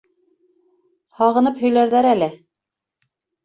[1.21, 2.33] Һағынып һөйләрҙәр әле.